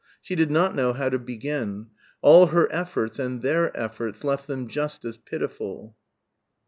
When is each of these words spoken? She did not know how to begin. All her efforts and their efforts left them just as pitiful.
She 0.19 0.33
did 0.33 0.49
not 0.49 0.73
know 0.73 0.93
how 0.93 1.09
to 1.09 1.19
begin. 1.19 1.91
All 2.23 2.47
her 2.47 2.67
efforts 2.73 3.19
and 3.19 3.43
their 3.43 3.69
efforts 3.77 4.23
left 4.23 4.47
them 4.47 4.67
just 4.67 5.05
as 5.05 5.17
pitiful. 5.17 5.95